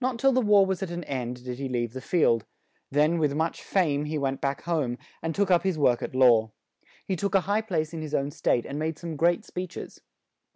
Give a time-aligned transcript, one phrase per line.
[0.00, 2.44] Not till the war was at an end, did he leave the field;
[2.92, 6.52] then with much fame, he went back home, and took up his work at law.
[7.04, 9.98] He took a high place in his own state and made some great speech es.